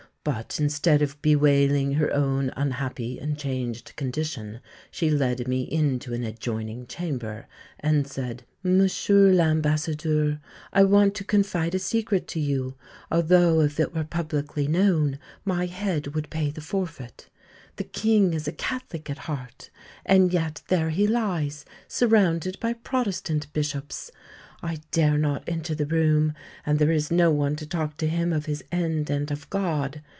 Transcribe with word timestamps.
But, 0.23 0.59
instead 0.59 1.01
of 1.01 1.19
bewailing 1.23 1.93
her 1.93 2.13
own 2.13 2.51
unhappy 2.55 3.17
and 3.19 3.35
changed 3.39 3.95
condition, 3.95 4.59
she 4.91 5.09
led 5.09 5.47
me 5.47 5.63
into 5.63 6.13
an 6.13 6.23
adjoining 6.23 6.85
chamber 6.85 7.47
and 7.79 8.05
said: 8.05 8.43
'M. 8.63 8.81
l'Ambassadeur, 8.87 10.39
I 10.71 10.83
want 10.83 11.15
to 11.15 11.23
confide 11.23 11.73
a 11.73 11.79
secret 11.79 12.27
to 12.27 12.39
you, 12.39 12.75
although 13.09 13.61
if 13.61 13.79
it 13.79 13.95
were 13.95 14.03
publicly 14.03 14.67
known 14.67 15.17
my 15.43 15.65
head 15.65 16.13
would 16.13 16.29
pay 16.29 16.51
the 16.51 16.61
forfeit. 16.61 17.27
The 17.77 17.83
King 17.85 18.35
is 18.35 18.47
a 18.47 18.51
Catholic 18.51 19.09
at 19.09 19.17
heart, 19.25 19.71
and 20.05 20.31
yet 20.31 20.61
there 20.67 20.91
he 20.91 21.07
lies 21.07 21.65
surrounded 21.87 22.59
by 22.59 22.73
Protestant 22.73 23.51
bishops. 23.53 24.11
I 24.63 24.77
dare 24.91 25.17
not 25.17 25.45
enter 25.47 25.73
the 25.73 25.87
room, 25.87 26.33
and 26.63 26.77
there 26.77 26.91
is 26.91 27.09
no 27.09 27.31
one 27.31 27.55
to 27.55 27.65
talk 27.65 27.97
to 27.97 28.07
him 28.07 28.31
of 28.31 28.45
his 28.45 28.63
end 28.71 29.09
and 29.09 29.31
of 29.31 29.49
God. 29.49 30.03